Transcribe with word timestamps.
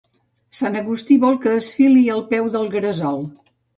Sant 0.59 0.77
Agustí 0.79 1.17
vol 1.25 1.37
que 1.43 1.53
es 1.57 1.67
fili 1.81 2.01
al 2.15 2.25
peu 2.33 2.49
del 2.57 2.67
gresol. 2.77 3.23